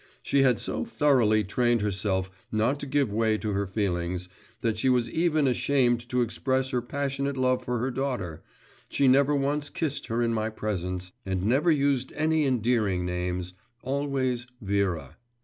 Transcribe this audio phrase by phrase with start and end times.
[0.23, 4.29] She had so thoroughly trained herself not to give way to her feelings
[4.61, 8.41] that she was even ashamed to express her passionate love for her daughter;
[8.89, 13.53] she never once kissed her in my presence, and never used any endearing names,
[13.83, 15.17] always Vera.